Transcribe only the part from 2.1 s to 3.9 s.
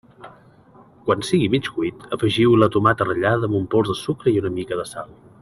afegiu-hi la tomata ratllada amb un